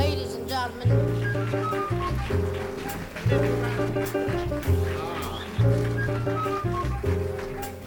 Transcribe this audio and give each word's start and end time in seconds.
Ladies 0.00 0.34
and 0.34 0.48
gentlemen. 0.48 0.88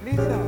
Lisa. 0.06 0.40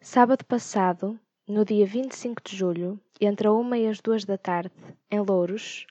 Sábado 0.00 0.44
passado, 0.44 1.20
no 1.46 1.64
dia 1.64 1.86
25 1.86 2.42
de 2.42 2.56
julho, 2.56 3.00
entre 3.20 3.46
a 3.46 3.52
uma 3.52 3.78
e 3.78 3.86
as 3.86 4.00
duas 4.00 4.24
da 4.24 4.36
tarde, 4.36 4.72
em 5.08 5.20
Louros, 5.20 5.86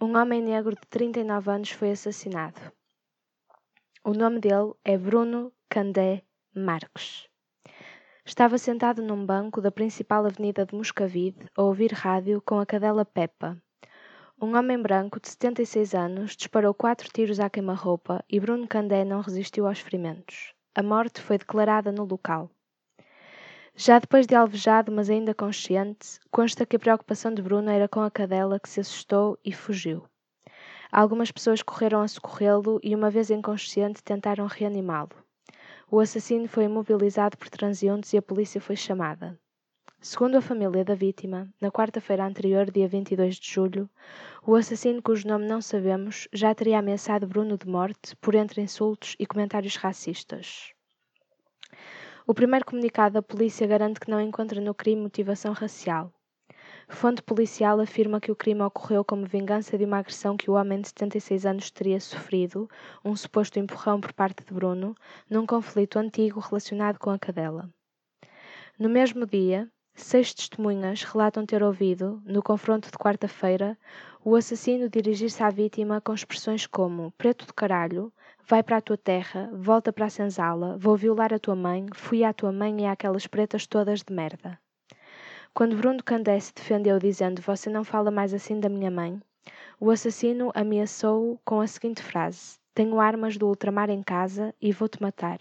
um 0.00 0.16
homem 0.16 0.40
negro 0.40 0.74
de 0.74 0.86
39 0.88 1.50
anos 1.50 1.70
foi 1.70 1.90
assassinado. 1.90 2.75
O 4.08 4.14
nome 4.14 4.38
dele 4.38 4.72
é 4.84 4.96
Bruno 4.96 5.52
Candé 5.68 6.22
Marques. 6.54 7.26
Estava 8.24 8.56
sentado 8.56 9.02
num 9.02 9.26
banco 9.26 9.60
da 9.60 9.72
principal 9.72 10.24
avenida 10.24 10.64
de 10.64 10.76
Moscavide 10.76 11.50
a 11.56 11.62
ouvir 11.64 11.92
rádio 11.92 12.40
com 12.40 12.60
a 12.60 12.64
cadela 12.64 13.04
Peppa. 13.04 13.60
Um 14.40 14.56
homem 14.56 14.80
branco 14.80 15.18
de 15.18 15.28
76 15.30 15.92
anos 15.96 16.36
disparou 16.36 16.72
quatro 16.72 17.08
tiros 17.12 17.40
à 17.40 17.50
queima-roupa 17.50 18.24
e 18.30 18.38
Bruno 18.38 18.68
Candé 18.68 19.04
não 19.04 19.22
resistiu 19.22 19.66
aos 19.66 19.80
ferimentos. 19.80 20.54
A 20.72 20.84
morte 20.84 21.20
foi 21.20 21.36
declarada 21.36 21.90
no 21.90 22.04
local. 22.04 22.48
Já 23.74 23.98
depois 23.98 24.24
de 24.24 24.36
alvejado, 24.36 24.92
mas 24.92 25.10
ainda 25.10 25.34
consciente, 25.34 26.20
consta 26.30 26.64
que 26.64 26.76
a 26.76 26.78
preocupação 26.78 27.34
de 27.34 27.42
Bruno 27.42 27.70
era 27.70 27.88
com 27.88 28.02
a 28.02 28.10
cadela 28.12 28.60
que 28.60 28.68
se 28.68 28.78
assustou 28.78 29.36
e 29.44 29.52
fugiu. 29.52 30.06
Algumas 30.90 31.30
pessoas 31.30 31.62
correram 31.62 32.00
a 32.00 32.08
socorrê-lo 32.08 32.80
e, 32.82 32.94
uma 32.94 33.10
vez 33.10 33.30
inconsciente, 33.30 34.02
tentaram 34.02 34.46
reanimá-lo. 34.46 35.10
O 35.90 36.00
assassino 36.00 36.48
foi 36.48 36.64
imobilizado 36.64 37.36
por 37.36 37.48
transeuntes 37.48 38.12
e 38.12 38.16
a 38.16 38.22
polícia 38.22 38.60
foi 38.60 38.76
chamada. 38.76 39.38
Segundo 40.00 40.36
a 40.36 40.40
família 40.40 40.84
da 40.84 40.94
vítima, 40.94 41.48
na 41.60 41.70
quarta-feira 41.70 42.24
anterior, 42.24 42.70
dia 42.70 42.86
22 42.86 43.36
de 43.36 43.50
julho, 43.50 43.90
o 44.46 44.54
assassino, 44.54 45.02
cujo 45.02 45.26
nome 45.26 45.46
não 45.46 45.60
sabemos, 45.60 46.28
já 46.32 46.54
teria 46.54 46.78
ameaçado 46.78 47.26
Bruno 47.26 47.56
de 47.56 47.66
morte 47.66 48.14
por 48.16 48.34
entre 48.34 48.60
insultos 48.62 49.16
e 49.18 49.26
comentários 49.26 49.76
racistas. 49.76 50.72
O 52.26 52.34
primeiro 52.34 52.64
comunicado 52.64 53.14
da 53.14 53.22
polícia 53.22 53.66
garante 53.66 54.00
que 54.00 54.10
não 54.10 54.20
encontra 54.20 54.60
no 54.60 54.74
crime 54.74 55.02
motivação 55.02 55.52
racial. 55.52 56.12
Fonte 56.88 57.20
policial 57.20 57.80
afirma 57.80 58.20
que 58.20 58.30
o 58.30 58.36
crime 58.36 58.62
ocorreu 58.62 59.04
como 59.04 59.26
vingança 59.26 59.76
de 59.76 59.84
uma 59.84 59.98
agressão 59.98 60.36
que 60.36 60.48
o 60.48 60.54
homem 60.54 60.80
de 60.80 60.88
76 60.88 61.44
anos 61.44 61.70
teria 61.70 62.00
sofrido, 62.00 62.70
um 63.04 63.14
suposto 63.16 63.58
empurrão 63.58 64.00
por 64.00 64.12
parte 64.12 64.44
de 64.44 64.54
Bruno, 64.54 64.94
num 65.28 65.44
conflito 65.44 65.98
antigo 65.98 66.38
relacionado 66.38 66.98
com 66.98 67.10
a 67.10 67.18
cadela. 67.18 67.68
No 68.78 68.88
mesmo 68.88 69.26
dia, 69.26 69.68
seis 69.94 70.32
testemunhas 70.32 71.02
relatam 71.02 71.44
ter 71.44 71.62
ouvido, 71.62 72.22
no 72.24 72.40
confronto 72.42 72.88
de 72.90 72.96
quarta-feira, 72.96 73.76
o 74.24 74.36
assassino 74.36 74.88
dirigir-se 74.88 75.42
à 75.42 75.50
vítima 75.50 76.00
com 76.00 76.14
expressões 76.14 76.66
como 76.66 77.10
preto 77.18 77.46
de 77.46 77.52
caralho, 77.52 78.12
vai 78.48 78.62
para 78.62 78.76
a 78.76 78.82
tua 78.82 78.96
terra, 78.96 79.50
volta 79.52 79.92
para 79.92 80.06
a 80.06 80.10
senzala, 80.10 80.78
vou 80.78 80.96
violar 80.96 81.34
a 81.34 81.38
tua 81.38 81.56
mãe, 81.56 81.86
fui 81.94 82.22
à 82.22 82.32
tua 82.32 82.52
mãe 82.52 82.82
e 82.82 82.86
àquelas 82.86 83.26
pretas 83.26 83.66
todas 83.66 84.02
de 84.02 84.12
merda. 84.14 84.58
Quando 85.56 85.74
Bruno 85.74 86.02
Candé 86.04 86.38
se 86.38 86.52
defendeu 86.52 86.98
dizendo 86.98 87.40
você 87.40 87.70
não 87.70 87.82
fala 87.82 88.10
mais 88.10 88.34
assim 88.34 88.60
da 88.60 88.68
minha 88.68 88.90
mãe, 88.90 89.18
o 89.80 89.90
assassino 89.90 90.52
ameaçou-o 90.54 91.40
com 91.46 91.62
a 91.62 91.66
seguinte 91.66 92.02
frase: 92.02 92.58
Tenho 92.74 93.00
armas 93.00 93.38
do 93.38 93.46
ultramar 93.48 93.88
em 93.88 94.02
casa 94.02 94.54
e 94.60 94.70
vou-te 94.70 95.00
matar. 95.00 95.38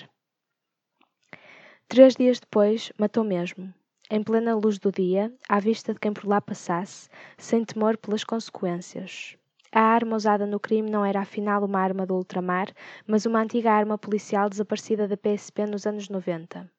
Três 1.89 2.15
dias 2.15 2.39
depois, 2.39 2.93
matou 2.97 3.25
mesmo, 3.25 3.73
em 4.09 4.23
plena 4.23 4.55
luz 4.55 4.79
do 4.79 4.89
dia, 4.89 5.33
à 5.49 5.59
vista 5.59 5.93
de 5.93 5.99
quem 5.99 6.13
por 6.13 6.25
lá 6.25 6.39
passasse, 6.39 7.09
sem 7.37 7.65
temor 7.65 7.97
pelas 7.97 8.23
consequências. 8.23 9.35
A 9.69 9.81
arma 9.81 10.15
usada 10.15 10.45
no 10.45 10.61
crime 10.61 10.89
não 10.89 11.03
era 11.03 11.19
afinal 11.19 11.65
uma 11.65 11.81
arma 11.81 12.05
do 12.05 12.15
ultramar, 12.15 12.73
mas 13.05 13.25
uma 13.25 13.41
antiga 13.41 13.73
arma 13.73 13.97
policial 13.97 14.49
desaparecida 14.49 15.09
da 15.09 15.17
PSP 15.17 15.65
nos 15.65 15.85
anos 15.85 16.07
90. 16.07 16.73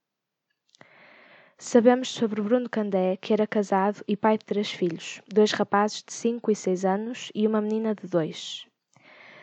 Sabemos 1.59 2.13
sobre 2.13 2.43
Bruno 2.43 2.69
Candé 2.69 3.17
que 3.17 3.33
era 3.33 3.47
casado 3.47 4.05
e 4.07 4.15
pai 4.15 4.37
de 4.37 4.45
três 4.45 4.71
filhos, 4.71 5.23
dois 5.27 5.53
rapazes 5.53 6.05
de 6.07 6.13
5 6.13 6.51
e 6.51 6.55
6 6.55 6.85
anos 6.85 7.33
e 7.35 7.47
uma 7.47 7.63
menina 7.63 7.95
de 7.95 8.07
2. 8.07 8.67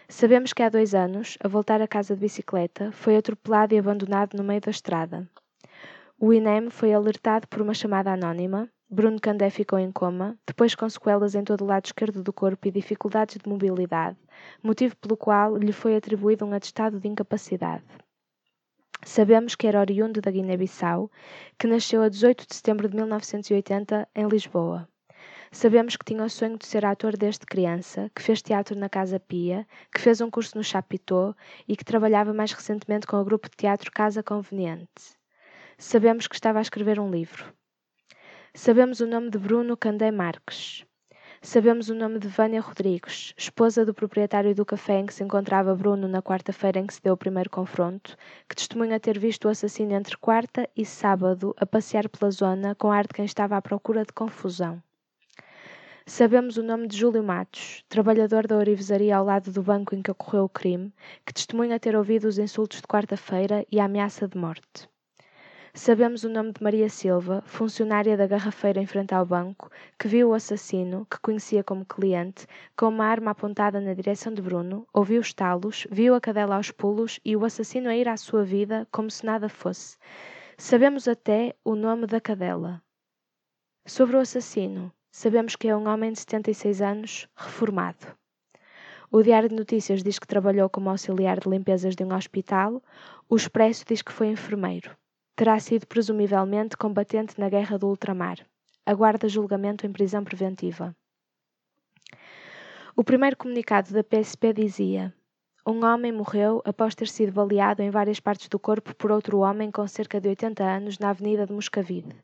Sabemos 0.08 0.54
que 0.54 0.62
há 0.62 0.70
dois 0.70 0.94
anos, 0.94 1.40
a 1.44 1.48
voltar 1.48 1.82
a 1.82 1.88
casa 1.88 2.14
de 2.14 2.22
bicicleta, 2.22 2.92
foi 2.92 3.18
atropelado 3.18 3.74
e 3.74 3.80
abandonado 3.80 4.38
no 4.38 4.44
meio 4.44 4.62
da 4.62 4.70
estrada. 4.70 5.28
O 6.20 6.32
INEM 6.32 6.70
foi 6.70 6.94
alertado 6.94 7.48
por 7.48 7.64
uma 7.64 7.74
chamada 7.74 8.14
anónima. 8.14 8.70
Bruno 8.88 9.20
Candé 9.20 9.50
ficou 9.50 9.80
em 9.80 9.92
coma, 9.92 10.38
depois 10.46 10.76
com 10.76 10.88
sequelas 10.88 11.34
em 11.34 11.44
todo 11.44 11.62
o 11.62 11.68
lado 11.68 11.86
esquerdo 11.86 12.22
do 12.22 12.32
corpo 12.32 12.68
e 12.68 12.72
dificuldades 12.72 13.38
de 13.44 13.50
mobilidade, 13.50 14.20
motivo 14.62 14.96
pelo 14.98 15.18
qual 15.18 15.58
lhe 15.58 15.74
foi 15.74 15.96
atribuído 15.96 16.46
um 16.46 16.54
atestado 16.54 17.00
de 17.00 17.08
incapacidade. 17.08 17.84
Sabemos 19.06 19.56
que 19.56 19.68
era 19.68 19.82
oriundo 19.82 20.22
da 20.22 20.32
Guiné-Bissau, 20.32 21.12
que 21.60 21.68
nasceu 21.68 22.02
a 22.02 22.10
18 22.10 22.48
de 22.48 22.56
setembro 22.56 22.88
de 22.88 22.96
1980 22.96 24.08
em 24.16 24.28
Lisboa. 24.28 24.88
Sabemos 25.52 25.96
que 25.96 26.06
tinha 26.06 26.24
o 26.24 26.30
sonho 26.30 26.58
de 26.58 26.66
ser 26.66 26.86
ator 26.86 27.16
desde 27.18 27.46
criança, 27.46 28.10
que 28.16 28.24
fez 28.24 28.42
teatro 28.42 28.78
na 28.78 28.90
Casa 28.90 29.20
Pia, 29.20 29.68
que 29.94 30.02
fez 30.02 30.22
um 30.22 30.32
curso 30.32 30.58
no 30.58 30.64
Chapitó 30.64 31.36
e 31.68 31.76
que 31.76 31.86
trabalhava 31.86 32.34
mais 32.34 32.54
recentemente 32.54 33.06
com 33.06 33.18
o 33.18 33.26
grupo 33.26 33.50
de 33.50 33.58
teatro 33.58 33.92
Casa 33.92 34.24
Conveniente. 34.24 35.18
Sabemos 35.78 36.28
que 36.28 36.36
estava 36.36 36.60
a 36.60 36.62
escrever 36.62 37.00
um 37.00 37.12
livro. 37.12 37.54
Sabemos 38.56 39.02
o 39.02 39.06
nome 39.06 39.30
de 39.30 39.38
Bruno 39.38 39.76
Candé 39.76 40.12
Marques. 40.12 40.86
Sabemos 41.46 41.90
o 41.90 41.94
nome 41.94 42.20
de 42.20 42.28
Vânia 42.30 42.62
Rodrigues, 42.62 43.34
esposa 43.38 43.86
do 43.86 43.94
proprietário 43.94 44.56
do 44.56 44.66
café 44.66 45.00
em 45.00 45.06
que 45.06 45.14
se 45.14 45.26
encontrava 45.26 45.76
Bruno 45.76 46.08
na 46.08 46.22
quarta-feira 46.22 46.80
em 46.80 46.88
que 46.88 46.94
se 46.94 47.04
deu 47.04 47.16
o 47.16 47.18
primeiro 47.18 47.50
confronto, 47.50 48.16
que 48.48 48.56
testemunha 48.56 48.98
ter 48.98 49.20
visto 49.20 49.44
o 49.44 49.50
assassino 49.50 49.92
entre 49.92 50.16
quarta 50.16 50.70
e 50.74 50.86
sábado 50.86 51.54
a 51.58 51.66
passear 51.66 52.08
pela 52.08 52.32
zona 52.32 52.74
com 52.76 52.90
ar 52.90 53.06
de 53.06 53.14
quem 53.14 53.26
estava 53.26 53.58
à 53.58 53.62
procura 53.62 54.06
de 54.06 54.14
confusão. 54.14 54.82
Sabemos 56.06 56.56
o 56.56 56.64
nome 56.64 56.88
de 56.88 56.98
Júlio 56.98 57.22
Matos, 57.22 57.84
trabalhador 57.90 58.48
da 58.48 58.56
orivesaria 58.56 59.18
ao 59.18 59.26
lado 59.26 59.52
do 59.52 59.62
banco 59.62 59.94
em 59.94 60.02
que 60.02 60.12
ocorreu 60.12 60.46
o 60.46 60.50
crime, 60.50 60.94
que 61.26 61.34
testemunha 61.34 61.78
ter 61.78 61.94
ouvido 61.94 62.24
os 62.24 62.38
insultos 62.38 62.78
de 62.78 62.88
quarta-feira 62.88 63.66
e 63.70 63.82
a 63.82 63.86
ameaça 63.86 64.30
de 64.30 64.38
morte. 64.38 64.93
Sabemos 65.76 66.24
o 66.24 66.30
nome 66.30 66.52
de 66.52 66.62
Maria 66.62 66.88
Silva, 66.88 67.42
funcionária 67.48 68.16
da 68.16 68.28
garrafeira 68.28 68.80
em 68.80 68.86
frente 68.86 69.16
ao 69.16 69.26
banco, 69.26 69.72
que 69.98 70.08
viu 70.08 70.30
o 70.30 70.34
assassino, 70.36 71.04
que 71.10 71.20
conhecia 71.20 71.64
como 71.64 71.84
cliente, 71.84 72.46
com 72.78 72.90
uma 72.90 73.08
arma 73.08 73.32
apontada 73.32 73.82
na 73.82 73.96
direção 73.96 74.32
de 74.32 74.40
Bruno, 74.40 74.88
ouviu 74.94 75.20
os 75.20 75.34
talos, 75.34 75.88
viu 75.90 76.14
a 76.14 76.22
cadela 76.22 76.58
aos 76.58 76.70
pulos 76.70 77.20
e 77.26 77.36
o 77.36 77.44
assassino 77.44 77.90
a 77.90 77.96
ir 77.96 78.08
à 78.08 78.16
sua 78.18 78.44
vida 78.44 78.88
como 78.92 79.10
se 79.10 79.26
nada 79.26 79.50
fosse. 79.50 79.98
Sabemos 80.60 81.08
até 81.08 81.56
o 81.66 81.74
nome 81.74 82.06
da 82.06 82.22
cadela. 82.22 82.80
Sobre 83.84 84.16
o 84.16 84.20
assassino, 84.20 84.94
sabemos 85.12 85.56
que 85.56 85.68
é 85.68 85.76
um 85.76 85.88
homem 85.88 86.12
de 86.12 86.20
76 86.20 86.84
anos, 86.84 87.28
reformado. 87.36 88.16
O 89.10 89.24
Diário 89.24 89.50
de 89.50 89.56
Notícias 89.56 90.04
diz 90.04 90.20
que 90.20 90.28
trabalhou 90.28 90.70
como 90.70 90.92
auxiliar 90.92 91.40
de 91.40 91.50
limpezas 91.50 91.96
de 91.96 92.04
um 92.04 92.14
hospital, 92.14 92.80
o 93.28 93.36
Expresso 93.36 93.84
diz 93.88 94.04
que 94.04 94.14
foi 94.14 94.28
enfermeiro. 94.28 94.96
Terá 95.36 95.60
sido 95.60 95.88
presumivelmente 95.88 96.78
combatente 96.78 97.40
na 97.40 97.50
Guerra 97.50 97.76
do 97.80 97.88
Ultramar. 97.88 98.38
Aguarda 98.86 99.28
julgamento 99.28 99.84
em 99.84 99.92
prisão 99.92 100.24
preventiva. 100.24 100.96
O 102.96 103.04
primeiro 103.04 103.36
comunicado 103.36 103.92
da 103.92 104.04
PSP 104.04 104.54
dizia: 104.54 105.12
Um 105.66 105.84
homem 105.84 106.12
morreu 106.12 106.62
após 106.64 106.94
ter 106.94 107.08
sido 107.08 107.32
baleado 107.32 107.82
em 107.82 107.90
várias 107.90 108.20
partes 108.20 108.48
do 108.48 108.60
corpo 108.60 108.94
por 108.94 109.12
outro 109.12 109.40
homem 109.40 109.72
com 109.72 109.88
cerca 109.88 110.22
de 110.22 110.30
80 110.30 110.64
anos 110.64 111.00
na 111.00 111.10
Avenida 111.10 111.48
de 111.48 111.54
Moscavide. 111.54 112.16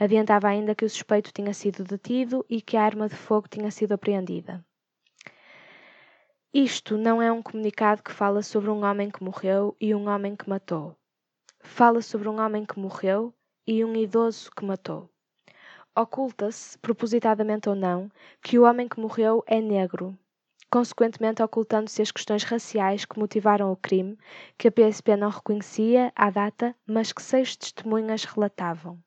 Adiantava 0.00 0.48
ainda 0.48 0.74
que 0.74 0.84
o 0.84 0.90
suspeito 0.90 1.32
tinha 1.32 1.54
sido 1.54 1.84
detido 1.84 2.44
e 2.50 2.60
que 2.60 2.76
a 2.76 2.82
arma 2.82 3.08
de 3.08 3.14
fogo 3.14 3.46
tinha 3.48 3.70
sido 3.70 3.92
apreendida. 3.92 4.64
Isto 6.52 6.98
não 6.98 7.22
é 7.22 7.30
um 7.30 7.40
comunicado 7.40 8.02
que 8.02 8.10
fala 8.10 8.42
sobre 8.42 8.68
um 8.68 8.82
homem 8.84 9.12
que 9.12 9.22
morreu 9.22 9.76
e 9.80 9.94
um 9.94 10.08
homem 10.08 10.34
que 10.34 10.48
matou 10.48 10.98
fala 11.62 12.02
sobre 12.02 12.28
um 12.28 12.40
homem 12.40 12.64
que 12.64 12.78
morreu 12.78 13.32
e 13.66 13.84
um 13.84 13.94
idoso 13.94 14.50
que 14.50 14.64
matou. 14.64 15.08
Oculta-se, 15.96 16.78
propositadamente 16.78 17.68
ou 17.68 17.74
não, 17.74 18.10
que 18.42 18.58
o 18.58 18.64
homem 18.64 18.88
que 18.88 19.00
morreu 19.00 19.42
é 19.46 19.60
negro, 19.60 20.18
consequentemente 20.70 21.42
ocultando-se 21.42 22.00
as 22.00 22.10
questões 22.10 22.44
raciais 22.44 23.04
que 23.04 23.18
motivaram 23.18 23.70
o 23.70 23.76
crime, 23.76 24.18
que 24.56 24.68
a 24.68 24.72
PSP 24.72 25.16
não 25.16 25.28
reconhecia 25.28 26.10
à 26.16 26.30
data, 26.30 26.74
mas 26.86 27.12
que 27.12 27.22
seis 27.22 27.54
testemunhas 27.56 28.24
relatavam. 28.24 28.98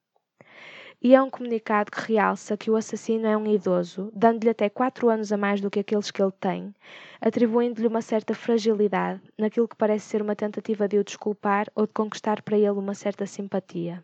E 1.06 1.14
é 1.14 1.22
um 1.22 1.30
comunicado 1.30 1.92
que 1.92 2.14
realça 2.14 2.58
que 2.58 2.72
o 2.72 2.76
assassino 2.76 3.28
é 3.28 3.38
um 3.38 3.46
idoso, 3.46 4.12
dando-lhe 4.12 4.50
até 4.50 4.68
quatro 4.70 5.08
anos 5.08 5.32
a 5.32 5.38
mais 5.38 5.62
do 5.62 5.70
que 5.70 5.82
aqueles 5.82 6.10
que 6.10 6.20
ele 6.20 6.32
tem, 6.32 6.74
atribuindo-lhe 7.22 7.86
uma 7.86 8.02
certa 8.02 8.34
fragilidade 8.34 9.22
naquilo 9.38 9.68
que 9.68 9.76
parece 9.76 10.08
ser 10.08 10.24
uma 10.24 10.36
tentativa 10.36 10.88
de 10.88 10.98
o 10.98 11.04
desculpar 11.04 11.68
ou 11.76 11.86
de 11.86 11.94
conquistar 11.94 12.42
para 12.42 12.58
ele 12.58 12.72
uma 12.72 12.96
certa 12.96 13.28
simpatia. 13.28 14.04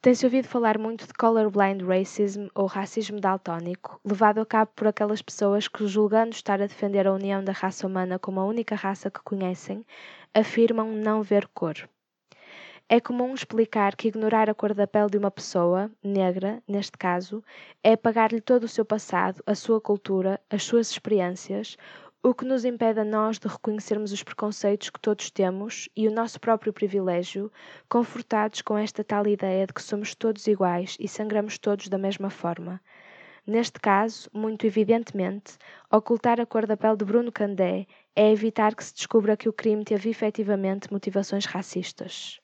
Tem-se 0.00 0.24
ouvido 0.24 0.48
falar 0.48 0.78
muito 0.78 1.06
de 1.06 1.12
colorblind 1.12 1.82
racism 1.82 2.46
ou 2.54 2.64
racismo 2.64 3.20
daltónico, 3.20 4.00
levado 4.02 4.40
a 4.40 4.46
cabo 4.46 4.70
por 4.74 4.86
aquelas 4.86 5.20
pessoas 5.20 5.68
que, 5.68 5.86
julgando 5.86 6.30
estar 6.30 6.62
a 6.62 6.66
defender 6.66 7.06
a 7.06 7.12
união 7.12 7.44
da 7.44 7.52
raça 7.52 7.86
humana 7.86 8.18
como 8.18 8.40
a 8.40 8.46
única 8.46 8.74
raça 8.74 9.10
que 9.10 9.20
conhecem, 9.20 9.84
afirmam 10.32 10.90
não 10.90 11.22
ver 11.22 11.46
cor. 11.48 11.86
É 12.94 13.00
comum 13.00 13.32
explicar 13.32 13.96
que 13.96 14.08
ignorar 14.08 14.50
a 14.50 14.54
cor 14.54 14.74
da 14.74 14.86
pele 14.86 15.08
de 15.08 15.16
uma 15.16 15.30
pessoa, 15.30 15.90
negra, 16.04 16.62
neste 16.68 16.98
caso, 16.98 17.42
é 17.82 17.94
apagar-lhe 17.94 18.38
todo 18.38 18.64
o 18.64 18.68
seu 18.68 18.84
passado, 18.84 19.42
a 19.46 19.54
sua 19.54 19.80
cultura, 19.80 20.38
as 20.50 20.62
suas 20.64 20.90
experiências, 20.90 21.78
o 22.22 22.34
que 22.34 22.44
nos 22.44 22.66
impede 22.66 23.00
a 23.00 23.04
nós 23.04 23.38
de 23.38 23.48
reconhecermos 23.48 24.12
os 24.12 24.22
preconceitos 24.22 24.90
que 24.90 25.00
todos 25.00 25.30
temos 25.30 25.88
e 25.96 26.06
o 26.06 26.12
nosso 26.12 26.38
próprio 26.38 26.70
privilégio, 26.70 27.50
confortados 27.88 28.60
com 28.60 28.76
esta 28.76 29.02
tal 29.02 29.26
ideia 29.26 29.66
de 29.66 29.72
que 29.72 29.82
somos 29.82 30.14
todos 30.14 30.46
iguais 30.46 30.98
e 31.00 31.08
sangramos 31.08 31.56
todos 31.56 31.88
da 31.88 31.96
mesma 31.96 32.28
forma. 32.28 32.78
Neste 33.46 33.80
caso, 33.80 34.28
muito 34.34 34.66
evidentemente, 34.66 35.56
ocultar 35.90 36.38
a 36.38 36.44
cor 36.44 36.66
da 36.66 36.76
pele 36.76 36.98
de 36.98 37.06
Bruno 37.06 37.32
Candé 37.32 37.86
é 38.14 38.30
evitar 38.30 38.74
que 38.74 38.84
se 38.84 38.92
descubra 38.92 39.34
que 39.34 39.48
o 39.48 39.52
crime 39.54 39.82
teve 39.82 40.10
efetivamente 40.10 40.92
motivações 40.92 41.46
racistas. 41.46 42.41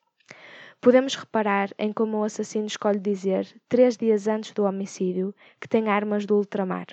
Podemos 0.81 1.17
reparar 1.17 1.71
em 1.77 1.93
como 1.93 2.19
o 2.19 2.23
assassino 2.23 2.67
escolhe 2.67 3.01
dizer, 3.01 3.53
três 3.69 3.97
dias 3.97 4.29
antes 4.29 4.53
do 4.53 4.63
homicídio, 4.63 5.35
que 5.61 5.67
tem 5.67 5.89
armas 5.89 6.25
do 6.25 6.37
ultramar. 6.37 6.87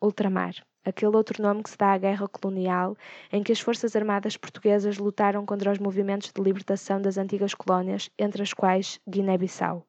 Ultramar, 0.00 0.54
aquele 0.82 1.14
outro 1.14 1.42
nome 1.42 1.62
que 1.62 1.68
se 1.68 1.76
dá 1.76 1.92
à 1.92 1.98
guerra 1.98 2.26
colonial, 2.26 2.96
em 3.30 3.42
que 3.42 3.52
as 3.52 3.60
Forças 3.60 3.94
Armadas 3.94 4.38
Portuguesas 4.38 4.96
lutaram 4.96 5.44
contra 5.44 5.70
os 5.70 5.78
movimentos 5.78 6.32
de 6.32 6.42
libertação 6.42 7.02
das 7.02 7.18
antigas 7.18 7.52
colónias, 7.52 8.08
entre 8.18 8.42
as 8.42 8.54
quais 8.54 8.98
Guiné-Bissau. 9.06 9.86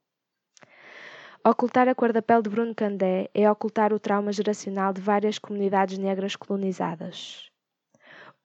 Ocultar 1.46 1.88
a 1.88 1.96
cor 1.96 2.12
da 2.12 2.22
pele 2.22 2.42
de 2.42 2.50
Bruno 2.50 2.76
Candé 2.76 3.30
é 3.34 3.50
ocultar 3.50 3.94
o 3.94 4.00
trauma 4.00 4.34
geracional 4.34 4.92
de 4.92 5.00
várias 5.00 5.40
comunidades 5.40 5.98
negras 5.98 6.36
colonizadas. 6.36 7.53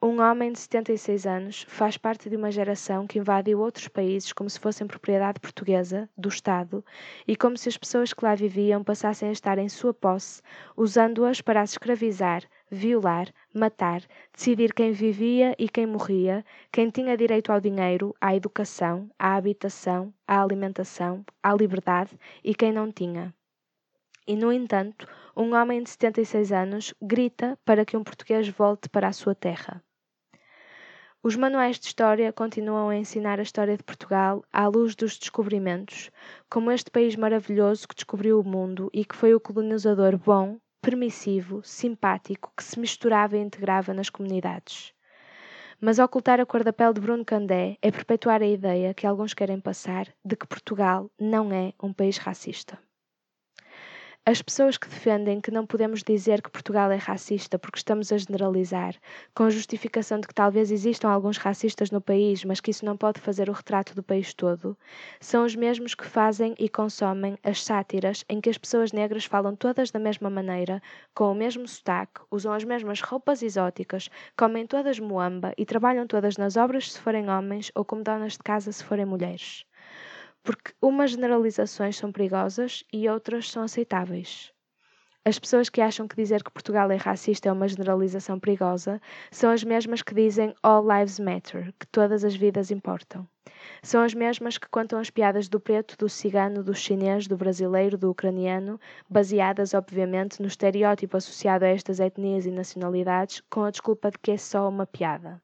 Um 0.01 0.21
homem 0.21 0.53
de 0.53 0.61
76 0.61 1.27
anos 1.27 1.67
faz 1.67 1.97
parte 1.97 2.31
de 2.31 2.37
uma 2.37 2.53
geração 2.53 3.05
que 3.05 3.19
invadiu 3.19 3.59
outros 3.59 3.89
países 3.89 4.33
como 4.33 4.49
se 4.49 4.61
fossem 4.61 4.87
propriedade 4.87 5.41
portuguesa, 5.41 6.09
do 6.17 6.29
Estado, 6.29 6.85
e 7.27 7.35
como 7.35 7.57
se 7.59 7.69
as 7.69 7.77
pessoas 7.77 8.13
que 8.13 8.25
lá 8.25 8.37
viviam 8.37 8.85
passassem 8.85 9.29
a 9.29 9.33
estar 9.33 9.59
em 9.59 9.69
sua 9.69 9.93
posse, 9.93 10.41
usando-as 10.77 11.41
para 11.41 11.63
as 11.63 11.73
escravizar, 11.73 12.45
violar, 12.71 13.27
matar, 13.53 14.01
decidir 14.33 14.73
quem 14.73 14.93
vivia 14.93 15.57
e 15.59 15.69
quem 15.69 15.85
morria, 15.85 16.45
quem 16.71 16.91
tinha 16.91 17.17
direito 17.17 17.51
ao 17.51 17.61
dinheiro, 17.61 18.15
à 18.21 18.37
educação, 18.37 19.11
à 19.19 19.35
habitação, 19.35 20.15
à 20.29 20.41
alimentação, 20.41 21.25
à 21.43 21.53
liberdade 21.53 22.17
e 22.45 22.55
quem 22.55 22.73
não 22.73 22.93
tinha. 22.93 23.35
E, 24.29 24.37
no 24.37 24.53
entanto, 24.53 25.09
um 25.37 25.57
homem 25.57 25.83
de 25.83 25.91
76 25.91 26.53
anos 26.53 26.95
grita 27.03 27.59
para 27.65 27.85
que 27.85 27.97
um 27.97 28.05
português 28.05 28.49
volte 28.49 28.89
para 28.89 29.09
a 29.09 29.13
sua 29.13 29.35
terra. 29.35 29.83
Os 31.29 31.37
manuais 31.37 31.79
de 31.79 31.85
história 31.85 32.33
continuam 32.33 32.89
a 32.89 32.97
ensinar 32.97 33.39
a 33.39 33.43
história 33.43 33.77
de 33.77 33.83
Portugal 33.83 34.43
à 34.51 34.67
luz 34.67 34.95
dos 34.95 35.19
descobrimentos, 35.19 36.11
como 36.49 36.71
este 36.73 36.91
país 36.91 37.17
maravilhoso 37.17 37.87
que 37.87 37.95
descobriu 37.95 38.41
o 38.41 38.43
mundo 38.43 38.89
e 38.95 39.05
que 39.05 39.15
foi 39.15 39.35
o 39.35 39.41
colonizador 39.41 40.17
bom, 40.17 40.59
permissivo, 40.81 41.63
simpático, 41.63 42.51
que 42.57 42.65
se 42.65 42.81
misturava 42.81 43.37
e 43.37 43.43
integrava 43.43 43.93
nas 43.93 44.09
comunidades. 44.09 44.95
Mas 45.79 45.99
ocultar 45.99 46.41
a 46.41 46.47
cor 46.47 46.65
da 46.65 46.73
pele 46.73 46.95
de 46.95 47.03
Bruno 47.03 47.27
Candé 47.27 47.77
é 47.83 47.91
perpetuar 47.91 48.41
a 48.41 48.47
ideia 48.47 48.95
que 48.95 49.07
alguns 49.07 49.35
querem 49.35 49.61
passar 49.61 50.07
de 50.25 50.35
que 50.35 50.47
Portugal 50.47 51.11
não 51.21 51.53
é 51.53 51.75
um 51.83 51.93
país 51.93 52.17
racista. 52.17 52.79
As 54.31 54.43
pessoas 54.43 54.77
que 54.77 54.91
defendem 54.91 55.41
que 55.41 55.51
não 55.51 55.65
podemos 55.65 56.03
dizer 56.03 56.43
que 56.43 56.51
Portugal 56.51 56.91
é 56.93 56.97
racista 56.97 57.59
porque 57.59 57.79
estamos 57.79 58.13
a 58.13 58.19
generalizar, 58.19 58.95
com 59.35 59.45
a 59.45 59.49
justificação 59.49 60.21
de 60.21 60.29
que 60.29 60.35
talvez 60.35 60.71
existam 60.71 61.09
alguns 61.09 61.39
racistas 61.39 61.91
no 61.91 61.99
país, 61.99 62.45
mas 62.45 62.61
que 62.61 62.71
isso 62.71 62.85
não 62.85 62.95
pode 62.95 63.23
fazer 63.23 63.49
o 63.49 63.55
retrato 63.55 63.95
do 63.95 64.03
país 64.03 64.35
todo, 64.35 64.77
são 65.19 65.47
os 65.47 65.57
mesmos 65.57 65.95
que 65.95 66.05
fazem 66.05 66.55
e 66.59 66.69
consomem 66.69 67.39
as 67.43 67.65
sátiras 67.65 68.23
em 68.29 68.39
que 68.39 68.51
as 68.51 68.59
pessoas 68.59 68.93
negras 68.93 69.25
falam 69.25 69.57
todas 69.57 69.91
da 69.91 69.99
mesma 69.99 70.29
maneira, 70.29 70.83
com 71.15 71.33
o 71.33 71.35
mesmo 71.35 71.67
sotaque, 71.67 72.21
usam 72.31 72.53
as 72.53 72.65
mesmas 72.65 73.01
roupas 73.01 73.43
exóticas, 73.43 74.11
comem 74.37 74.67
todas 74.67 75.01
moamba 75.01 75.55
e 75.57 75.65
trabalham 75.65 76.07
todas 76.07 76.37
nas 76.37 76.59
obras 76.59 76.93
se 76.93 77.01
forem 77.01 77.31
homens 77.31 77.73
ou 77.75 77.83
como 77.83 78.05
donas 78.05 78.35
de 78.35 78.41
casa 78.41 78.71
se 78.73 78.85
forem 78.85 79.07
mulheres 79.07 79.65
porque 80.49 80.73
umas 80.81 81.11
generalizações 81.11 81.99
são 81.99 82.11
perigosas 82.11 82.83
e 82.91 83.07
outras 83.07 83.51
são 83.51 83.63
aceitáveis. 83.63 84.51
As 85.23 85.39
pessoas 85.39 85.69
que 85.69 85.83
acham 85.83 86.09
que 86.09 86.17
dizer 86.17 86.43
que 86.43 86.51
Portugal 86.51 86.91
é 86.91 86.97
racista 86.97 87.51
é 87.51 87.53
uma 87.53 87.69
generalização 87.69 88.41
perigosa 88.41 88.99
são 89.31 89.51
as 89.51 89.63
mesmas 89.63 90.01
que 90.01 90.15
dizem 90.15 90.55
All 90.63 90.83
Lives 90.83 91.21
Matter, 91.21 91.75
que 91.79 91.87
todas 91.89 92.25
as 92.25 92.35
vidas 92.35 92.71
importam. 92.71 93.29
São 93.83 94.01
as 94.01 94.15
mesmas 94.15 94.57
que 94.57 94.71
contam 94.71 94.99
as 94.99 95.11
piadas 95.11 95.51
do 95.51 95.61
preto, 95.61 95.99
do 95.99 96.09
cigano, 96.09 96.65
do 96.65 96.75
chinês, 96.75 97.27
do 97.27 97.37
brasileiro, 97.37 97.99
do 97.99 98.11
ucraniano, 98.11 98.81
baseadas, 99.07 99.75
obviamente, 99.75 100.41
no 100.41 100.49
estereótipo 100.49 101.19
associado 101.19 101.67
a 101.67 101.69
estas 101.69 102.01
etnias 102.01 102.47
e 102.47 102.51
nacionalidades, 102.51 103.43
com 103.51 103.65
a 103.65 103.71
desculpa 103.71 104.11
de 104.11 104.17
que 104.17 104.31
é 104.31 104.39
só 104.39 104.67
uma 104.67 104.87
piada. 104.87 105.43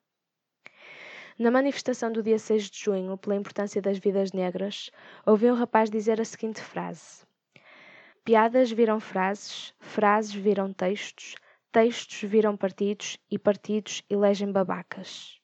Na 1.36 1.50
manifestação 1.50 2.12
do 2.12 2.22
dia 2.22 2.38
6 2.38 2.70
de 2.70 2.78
junho 2.78 3.18
pela 3.18 3.34
importância 3.34 3.82
das 3.82 3.98
vidas 3.98 4.30
negras, 4.32 4.88
ouvi 5.26 5.50
um 5.50 5.54
rapaz 5.54 5.90
dizer 5.90 6.20
a 6.20 6.24
seguinte 6.24 6.60
frase: 6.60 7.26
Piadas 8.24 8.70
viram 8.70 9.00
frases, 9.00 9.74
frases 9.80 10.32
viram 10.32 10.72
textos, 10.72 11.34
textos 11.72 12.22
viram 12.30 12.56
partidos 12.56 13.18
e 13.28 13.36
partidos 13.36 14.04
elegem 14.08 14.52
babacas. 14.52 15.40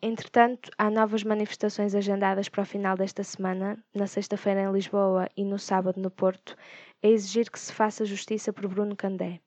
Entretanto, 0.00 0.70
há 0.78 0.88
novas 0.88 1.22
manifestações 1.22 1.94
agendadas 1.94 2.48
para 2.48 2.62
o 2.62 2.66
final 2.66 2.96
desta 2.96 3.22
semana, 3.22 3.84
na 3.94 4.06
sexta-feira 4.06 4.62
em 4.62 4.72
Lisboa 4.72 5.28
e 5.36 5.44
no 5.44 5.58
sábado 5.58 6.00
no 6.00 6.10
Porto, 6.10 6.56
a 7.02 7.08
exigir 7.08 7.50
que 7.50 7.60
se 7.60 7.74
faça 7.74 8.06
justiça 8.06 8.54
por 8.54 8.66
Bruno 8.66 8.96
Candé. 8.96 9.38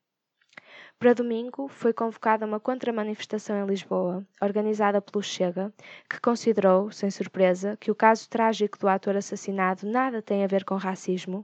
Para 1.02 1.16
domingo, 1.16 1.68
foi 1.68 1.94
convocada 1.94 2.46
uma 2.46 2.60
contramanifestação 2.60 3.58
em 3.58 3.66
Lisboa, 3.66 4.24
organizada 4.40 5.02
pelo 5.02 5.24
Chega, 5.24 5.74
que 6.08 6.22
considerou, 6.22 6.92
sem 6.92 7.10
surpresa, 7.10 7.76
que 7.76 7.90
o 7.90 7.96
caso 7.96 8.30
trágico 8.30 8.78
do 8.78 8.88
ator 8.88 9.16
assassinado 9.16 9.88
nada 9.88 10.22
tem 10.22 10.44
a 10.44 10.48
ver 10.48 10.64
com 10.64 10.76
racismo 10.76 11.44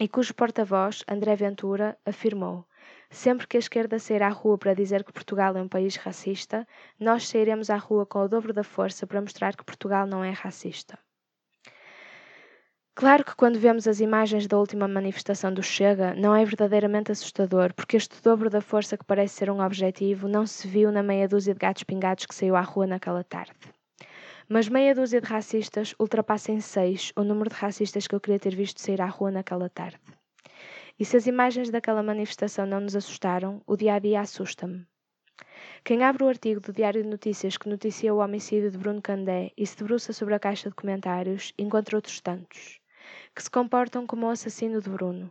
e 0.00 0.08
cujo 0.08 0.32
porta-voz, 0.32 1.04
André 1.06 1.36
Ventura, 1.36 1.94
afirmou: 2.06 2.64
Sempre 3.10 3.46
que 3.46 3.58
a 3.58 3.60
esquerda 3.60 3.98
sair 3.98 4.22
à 4.22 4.30
rua 4.30 4.56
para 4.56 4.72
dizer 4.72 5.04
que 5.04 5.12
Portugal 5.12 5.54
é 5.58 5.60
um 5.60 5.68
país 5.68 5.96
racista, 5.96 6.66
nós 6.98 7.28
sairemos 7.28 7.68
à 7.68 7.76
rua 7.76 8.06
com 8.06 8.20
o 8.20 8.28
dobro 8.28 8.54
da 8.54 8.64
força 8.64 9.06
para 9.06 9.20
mostrar 9.20 9.54
que 9.54 9.64
Portugal 9.64 10.06
não 10.06 10.24
é 10.24 10.30
racista. 10.30 10.98
Claro 12.98 13.26
que 13.26 13.36
quando 13.36 13.58
vemos 13.58 13.86
as 13.86 14.00
imagens 14.00 14.46
da 14.46 14.56
última 14.56 14.88
manifestação 14.88 15.52
do 15.52 15.62
Chega, 15.62 16.14
não 16.14 16.34
é 16.34 16.42
verdadeiramente 16.46 17.12
assustador, 17.12 17.74
porque 17.74 17.98
este 17.98 18.22
dobro 18.22 18.48
da 18.48 18.62
força 18.62 18.96
que 18.96 19.04
parece 19.04 19.34
ser 19.34 19.50
um 19.50 19.60
objetivo 19.60 20.26
não 20.26 20.46
se 20.46 20.66
viu 20.66 20.90
na 20.90 21.02
meia 21.02 21.28
dúzia 21.28 21.52
de 21.52 21.60
gatos 21.60 21.82
pingados 21.82 22.24
que 22.24 22.34
saiu 22.34 22.56
à 22.56 22.62
rua 22.62 22.86
naquela 22.86 23.22
tarde. 23.22 23.52
Mas 24.48 24.70
meia 24.70 24.94
dúzia 24.94 25.20
de 25.20 25.28
racistas 25.28 25.94
ultrapassa 26.00 26.52
em 26.52 26.60
seis 26.62 27.12
o 27.14 27.22
número 27.22 27.50
de 27.50 27.56
racistas 27.56 28.06
que 28.06 28.14
eu 28.14 28.20
queria 28.20 28.38
ter 28.38 28.56
visto 28.56 28.80
sair 28.80 29.02
à 29.02 29.06
rua 29.06 29.30
naquela 29.30 29.68
tarde. 29.68 30.00
E 30.98 31.04
se 31.04 31.18
as 31.18 31.26
imagens 31.26 31.68
daquela 31.68 32.02
manifestação 32.02 32.64
não 32.64 32.80
nos 32.80 32.96
assustaram, 32.96 33.60
o 33.66 33.76
dia 33.76 33.92
a 33.92 33.98
dia 33.98 34.22
assusta-me. 34.22 34.86
Quem 35.84 36.02
abre 36.02 36.24
o 36.24 36.28
artigo 36.28 36.62
do 36.62 36.72
Diário 36.72 37.02
de 37.02 37.10
Notícias 37.10 37.58
que 37.58 37.68
noticia 37.68 38.14
o 38.14 38.20
homicídio 38.20 38.70
de 38.70 38.78
Bruno 38.78 39.02
Candé 39.02 39.52
e 39.54 39.66
se 39.66 39.76
debruça 39.76 40.14
sobre 40.14 40.32
a 40.32 40.38
caixa 40.38 40.70
de 40.70 40.74
comentários, 40.74 41.52
encontra 41.58 41.98
outros 41.98 42.22
tantos 42.22 42.80
que 43.36 43.42
se 43.42 43.50
comportam 43.50 44.06
como 44.06 44.26
o 44.26 44.30
assassino 44.30 44.80
de 44.80 44.88
Bruno. 44.88 45.30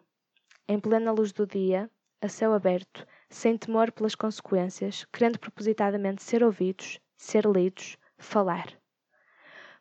Em 0.67 0.79
plena 0.79 1.11
luz 1.11 1.33
do 1.33 1.47
dia, 1.47 1.89
a 2.21 2.29
céu 2.29 2.53
aberto, 2.53 3.03
sem 3.31 3.57
temor 3.57 3.91
pelas 3.91 4.13
consequências, 4.13 5.07
querendo 5.11 5.39
propositadamente 5.39 6.21
ser 6.21 6.43
ouvidos, 6.43 6.99
ser 7.17 7.47
lidos, 7.47 7.97
falar. 8.19 8.67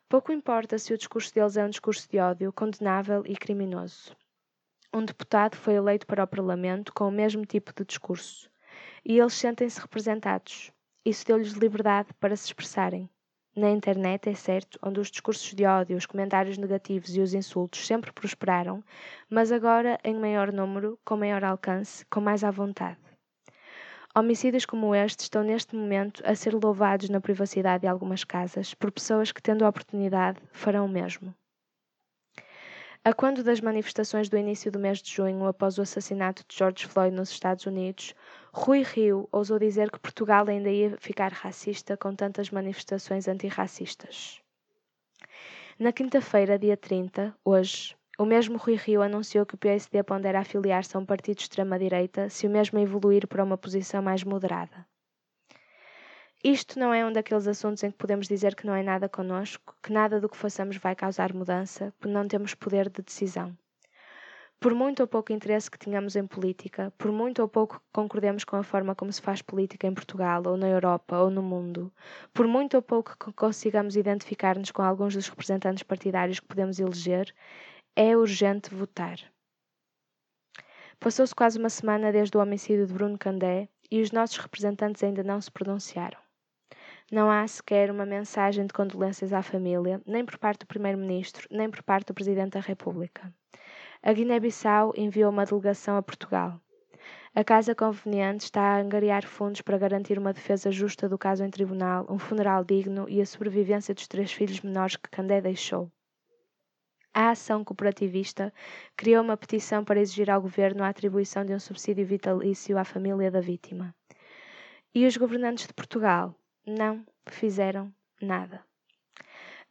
Pouco 0.09 0.31
importa 0.31 0.79
se 0.79 0.91
o 0.91 0.97
discurso 0.97 1.35
deles 1.35 1.55
é 1.55 1.63
um 1.63 1.69
discurso 1.69 2.09
de 2.09 2.17
ódio, 2.17 2.51
condenável 2.51 3.21
e 3.27 3.37
criminoso. 3.37 4.17
Um 4.91 5.05
deputado 5.05 5.55
foi 5.55 5.75
eleito 5.75 6.07
para 6.07 6.23
o 6.23 6.27
Parlamento 6.27 6.91
com 6.95 7.07
o 7.07 7.11
mesmo 7.11 7.45
tipo 7.45 7.71
de 7.75 7.85
discurso, 7.85 8.49
e 9.05 9.19
eles 9.19 9.33
sentem-se 9.35 9.79
representados. 9.79 10.71
Isso 11.05 11.23
deu-lhes 11.27 11.53
liberdade 11.53 12.11
para 12.15 12.35
se 12.35 12.45
expressarem. 12.47 13.07
Na 13.55 13.69
internet, 13.69 14.27
é 14.29 14.35
certo, 14.35 14.77
onde 14.83 14.99
os 14.99 15.09
discursos 15.09 15.53
de 15.53 15.65
ódio, 15.65 15.95
os 15.95 16.05
comentários 16.05 16.57
negativos 16.57 17.15
e 17.15 17.21
os 17.21 17.33
insultos 17.33 17.87
sempre 17.87 18.11
prosperaram, 18.11 18.83
mas 19.29 19.49
agora 19.49 19.97
em 20.03 20.13
maior 20.13 20.51
número, 20.51 20.99
com 21.05 21.15
maior 21.15 21.41
alcance, 21.41 22.05
com 22.07 22.19
mais 22.19 22.43
à 22.43 22.51
vontade. 22.51 22.99
Homicídios 24.13 24.65
como 24.65 24.93
este 24.93 25.21
estão 25.21 25.41
neste 25.41 25.73
momento 25.73 26.21
a 26.25 26.35
ser 26.35 26.53
louvados 26.53 27.09
na 27.09 27.21
privacidade 27.21 27.83
de 27.83 27.87
algumas 27.87 28.25
casas 28.25 28.73
por 28.73 28.91
pessoas 28.91 29.31
que, 29.31 29.41
tendo 29.41 29.63
a 29.63 29.69
oportunidade, 29.69 30.41
farão 30.51 30.85
o 30.85 30.89
mesmo. 30.89 31.33
A 33.07 33.13
quando 33.13 33.43
das 33.43 33.61
manifestações 33.61 34.29
do 34.29 34.35
início 34.35 34.71
do 34.71 34.79
mês 34.79 34.99
de 34.99 35.13
junho, 35.13 35.45
após 35.45 35.77
o 35.77 35.83
assassinato 35.83 36.43
de 36.47 36.57
George 36.57 36.87
Floyd 36.87 37.15
nos 37.15 37.29
Estados 37.29 37.67
Unidos, 37.67 38.15
Rui 38.51 38.81
Rio 38.81 39.29
ousou 39.31 39.59
dizer 39.59 39.91
que 39.91 39.99
Portugal 39.99 40.47
ainda 40.47 40.71
ia 40.71 40.97
ficar 40.97 41.31
racista 41.31 41.95
com 41.95 42.15
tantas 42.15 42.49
manifestações 42.49 43.27
antirracistas. 43.27 44.41
Na 45.77 45.93
quinta-feira, 45.93 46.57
dia 46.57 46.75
30, 46.75 47.37
hoje, 47.45 47.95
o 48.17 48.25
mesmo 48.25 48.57
Rui 48.57 48.73
Rio 48.73 49.03
anunciou 49.03 49.45
que 49.45 49.53
o 49.53 49.59
PSD 49.59 50.01
pondera 50.01 50.39
afiliar-se 50.39 50.97
a 50.97 50.99
um 50.99 51.05
partido 51.05 51.37
de 51.37 51.43
extrema-direita 51.43 52.27
se 52.31 52.47
o 52.47 52.49
mesmo 52.49 52.79
evoluir 52.79 53.27
para 53.27 53.43
uma 53.43 53.55
posição 53.55 54.01
mais 54.01 54.23
moderada. 54.23 54.83
Isto 56.47 56.77
não 56.77 56.93
é 56.93 57.03
um 57.03 57.11
daqueles 57.11 57.47
assuntos 57.47 57.81
em 57.83 57.89
que 57.89 57.97
podemos 57.97 58.27
dizer 58.27 58.53
que 58.53 58.67
não 58.67 58.75
é 58.75 58.83
nada 58.83 59.09
connosco, 59.09 59.75
que 59.81 59.91
nada 59.91 60.21
do 60.21 60.29
que 60.29 60.37
façamos 60.37 60.77
vai 60.77 60.95
causar 60.95 61.33
mudança, 61.33 61.91
porque 61.97 62.13
não 62.13 62.27
temos 62.27 62.53
poder 62.53 62.87
de 62.87 63.01
decisão. 63.01 63.57
Por 64.59 64.75
muito 64.75 64.99
ou 64.99 65.07
pouco 65.07 65.33
interesse 65.33 65.71
que 65.71 65.79
tenhamos 65.79 66.15
em 66.15 66.27
política, 66.27 66.93
por 66.99 67.11
muito 67.11 67.41
ou 67.41 67.47
pouco 67.47 67.79
que 67.79 67.85
concordemos 67.91 68.43
com 68.43 68.57
a 68.57 68.61
forma 68.61 68.93
como 68.93 69.11
se 69.11 69.23
faz 69.23 69.41
política 69.41 69.87
em 69.87 69.93
Portugal, 69.95 70.43
ou 70.45 70.55
na 70.55 70.67
Europa, 70.67 71.17
ou 71.17 71.31
no 71.31 71.41
mundo, 71.41 71.91
por 72.31 72.45
muito 72.45 72.75
ou 72.75 72.83
pouco 72.83 73.17
que 73.17 73.33
consigamos 73.33 73.95
identificar-nos 73.95 74.69
com 74.69 74.83
alguns 74.83 75.15
dos 75.15 75.27
representantes 75.27 75.81
partidários 75.81 76.39
que 76.39 76.45
podemos 76.45 76.79
eleger, 76.79 77.33
é 77.95 78.15
urgente 78.15 78.71
votar. 78.71 79.17
Passou-se 80.99 81.33
quase 81.33 81.57
uma 81.57 81.71
semana 81.71 82.11
desde 82.11 82.37
o 82.37 82.39
homicídio 82.39 82.85
de 82.85 82.93
Bruno 82.93 83.17
Candé 83.17 83.67
e 83.89 83.99
os 83.99 84.11
nossos 84.11 84.37
representantes 84.37 85.03
ainda 85.03 85.23
não 85.23 85.41
se 85.41 85.49
pronunciaram. 85.49 86.24
Não 87.11 87.29
há 87.29 87.47
sequer 87.47 87.91
uma 87.91 88.05
mensagem 88.05 88.65
de 88.65 88.73
condolências 88.73 89.31
à 89.31 89.43
família, 89.43 90.01
nem 90.07 90.25
por 90.25 90.39
parte 90.39 90.61
do 90.61 90.67
Primeiro-Ministro, 90.67 91.47
nem 91.51 91.69
por 91.69 91.83
parte 91.83 92.07
do 92.07 92.15
Presidente 92.15 92.53
da 92.53 92.59
República. 92.59 93.31
A 94.01 94.11
Guiné-Bissau 94.11 94.91
enviou 94.97 95.31
uma 95.31 95.45
delegação 95.45 95.97
a 95.97 96.01
Portugal. 96.01 96.59
A 97.35 97.43
Casa 97.43 97.75
Conveniente 97.75 98.45
está 98.45 98.61
a 98.61 98.79
angariar 98.79 99.23
fundos 99.27 99.61
para 99.61 99.77
garantir 99.77 100.17
uma 100.17 100.33
defesa 100.33 100.71
justa 100.71 101.07
do 101.07 101.15
caso 101.15 101.43
em 101.43 101.49
tribunal, 101.49 102.07
um 102.09 102.17
funeral 102.17 102.63
digno 102.63 103.07
e 103.07 103.21
a 103.21 103.25
sobrevivência 103.25 103.93
dos 103.93 104.07
três 104.07 104.31
filhos 104.31 104.61
menores 104.61 104.95
que 104.95 105.09
Candé 105.09 105.41
deixou. 105.41 105.91
A 107.13 107.29
ação 107.29 107.63
cooperativista 107.63 108.51
criou 108.97 109.23
uma 109.23 109.37
petição 109.37 109.85
para 109.85 109.99
exigir 109.99 110.29
ao 110.31 110.41
governo 110.41 110.83
a 110.83 110.89
atribuição 110.89 111.45
de 111.45 111.53
um 111.53 111.59
subsídio 111.59 112.05
vitalício 112.05 112.79
à 112.79 112.83
família 112.83 113.29
da 113.29 113.41
vítima. 113.41 113.93
E 114.93 115.05
os 115.05 115.15
governantes 115.15 115.67
de 115.67 115.73
Portugal, 115.73 116.35
não 116.65 117.05
fizeram 117.27 117.93
nada. 118.21 118.63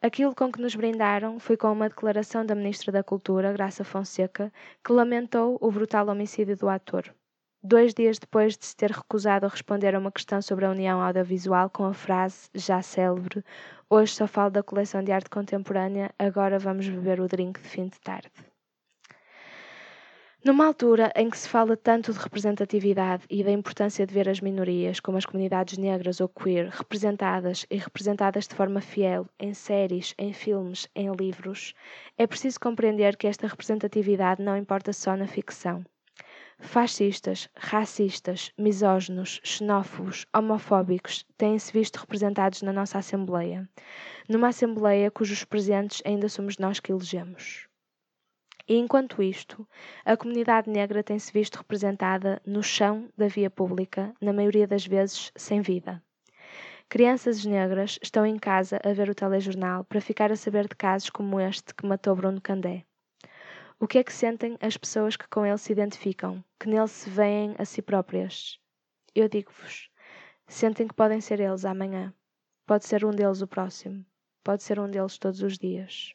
Aquilo 0.00 0.34
com 0.34 0.52
que 0.52 0.60
nos 0.60 0.74
brindaram 0.74 1.38
foi 1.40 1.56
com 1.56 1.72
uma 1.72 1.88
declaração 1.88 2.44
da 2.44 2.54
Ministra 2.54 2.92
da 2.92 3.02
Cultura, 3.02 3.52
Graça 3.52 3.84
Fonseca, 3.84 4.52
que 4.84 4.92
lamentou 4.92 5.56
o 5.60 5.70
brutal 5.70 6.08
homicídio 6.08 6.56
do 6.56 6.68
ator. 6.68 7.14
Dois 7.62 7.94
dias 7.94 8.18
depois 8.18 8.58
de 8.58 8.66
se 8.66 8.76
ter 8.76 8.90
recusado 8.90 9.46
a 9.46 9.48
responder 9.48 9.94
a 9.94 9.98
uma 9.98 10.12
questão 10.12 10.42
sobre 10.42 10.66
a 10.66 10.70
União 10.70 11.00
Audiovisual 11.00 11.70
com 11.70 11.84
a 11.84 11.94
frase, 11.94 12.50
já 12.54 12.82
célebre, 12.82 13.42
hoje 13.88 14.12
só 14.12 14.26
falo 14.26 14.50
da 14.50 14.62
coleção 14.62 15.02
de 15.02 15.10
arte 15.10 15.30
contemporânea, 15.30 16.10
agora 16.18 16.58
vamos 16.58 16.86
beber 16.86 17.20
o 17.20 17.26
drink 17.26 17.58
de 17.62 17.66
fim 17.66 17.88
de 17.88 17.98
tarde. 18.00 18.30
Numa 20.44 20.66
altura 20.66 21.10
em 21.16 21.30
que 21.30 21.38
se 21.38 21.48
fala 21.48 21.74
tanto 21.74 22.12
de 22.12 22.18
representatividade 22.18 23.24
e 23.30 23.42
da 23.42 23.50
importância 23.50 24.06
de 24.06 24.12
ver 24.12 24.28
as 24.28 24.42
minorias, 24.42 25.00
como 25.00 25.16
as 25.16 25.24
comunidades 25.24 25.78
negras 25.78 26.20
ou 26.20 26.28
queer, 26.28 26.68
representadas 26.68 27.64
e 27.70 27.78
representadas 27.78 28.46
de 28.46 28.54
forma 28.54 28.82
fiel 28.82 29.26
em 29.40 29.54
séries, 29.54 30.14
em 30.18 30.34
filmes, 30.34 30.86
em 30.94 31.10
livros, 31.10 31.72
é 32.18 32.26
preciso 32.26 32.60
compreender 32.60 33.16
que 33.16 33.26
esta 33.26 33.46
representatividade 33.46 34.42
não 34.42 34.54
importa 34.54 34.92
só 34.92 35.16
na 35.16 35.26
ficção. 35.26 35.82
Fascistas, 36.58 37.48
racistas, 37.56 38.52
misóginos, 38.58 39.40
xenófobos, 39.42 40.26
homofóbicos 40.36 41.24
têm-se 41.38 41.72
visto 41.72 41.96
representados 41.96 42.60
na 42.60 42.70
nossa 42.70 42.98
Assembleia, 42.98 43.66
numa 44.28 44.48
Assembleia 44.48 45.10
cujos 45.10 45.42
presentes 45.42 46.02
ainda 46.04 46.28
somos 46.28 46.58
nós 46.58 46.80
que 46.80 46.92
elegemos. 46.92 47.66
E 48.66 48.76
enquanto 48.76 49.22
isto, 49.22 49.68
a 50.04 50.16
comunidade 50.16 50.70
negra 50.70 51.02
tem-se 51.02 51.30
visto 51.30 51.56
representada 51.56 52.40
no 52.46 52.62
chão 52.62 53.10
da 53.16 53.28
via 53.28 53.50
pública, 53.50 54.14
na 54.20 54.32
maioria 54.32 54.66
das 54.66 54.86
vezes 54.86 55.30
sem 55.36 55.60
vida. 55.60 56.02
Crianças 56.88 57.44
negras 57.44 57.98
estão 58.02 58.24
em 58.24 58.38
casa 58.38 58.80
a 58.82 58.92
ver 58.92 59.10
o 59.10 59.14
telejornal 59.14 59.84
para 59.84 60.00
ficar 60.00 60.32
a 60.32 60.36
saber 60.36 60.66
de 60.66 60.76
casos 60.76 61.10
como 61.10 61.40
este 61.40 61.74
que 61.74 61.86
matou 61.86 62.16
Bruno 62.16 62.40
Candé. 62.40 62.84
O 63.78 63.86
que 63.86 63.98
é 63.98 64.04
que 64.04 64.12
sentem 64.12 64.56
as 64.60 64.76
pessoas 64.76 65.16
que 65.16 65.28
com 65.28 65.44
ele 65.44 65.58
se 65.58 65.72
identificam, 65.72 66.42
que 66.58 66.68
nele 66.68 66.88
se 66.88 67.10
veem 67.10 67.54
a 67.58 67.64
si 67.66 67.82
próprias? 67.82 68.58
Eu 69.14 69.28
digo-vos, 69.28 69.90
sentem 70.46 70.88
que 70.88 70.94
podem 70.94 71.20
ser 71.20 71.40
eles 71.40 71.64
amanhã. 71.64 72.14
Pode 72.66 72.86
ser 72.86 73.04
um 73.04 73.10
deles 73.10 73.42
o 73.42 73.46
próximo. 73.46 74.06
Pode 74.42 74.62
ser 74.62 74.80
um 74.80 74.90
deles 74.90 75.18
todos 75.18 75.42
os 75.42 75.58
dias. 75.58 76.14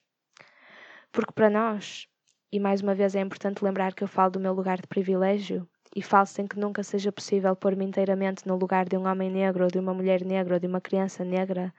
Porque 1.12 1.34
para 1.34 1.50
nós, 1.50 2.08
e 2.52 2.60
mais 2.60 2.82
uma 2.82 2.96
vez 2.96 3.16
é 3.16 3.22
importante 3.22 3.64
lembrar 3.64 3.94
que 3.94 4.04
eu 4.04 4.08
falo 4.08 4.32
do 4.32 4.40
meu 4.40 4.54
lugar 4.54 4.82
de 4.82 4.88
privilégio 4.88 5.68
e 5.96 6.02
falo 6.02 6.26
sem 6.26 6.48
que 6.48 6.60
nunca 6.60 6.84
seja 6.84 7.12
possível 7.12 7.56
pôr-me 7.56 7.86
inteiramente 7.86 8.48
no 8.48 8.56
lugar 8.56 8.88
de 8.88 8.98
um 8.98 9.08
homem 9.08 9.30
negro, 9.30 9.64
ou 9.64 9.70
de 9.70 9.78
uma 9.78 9.94
mulher 9.94 10.24
negra, 10.24 10.56
ou 10.56 10.60
de 10.60 10.66
uma 10.66 10.82
criança 10.82 11.24
negra. 11.24 11.74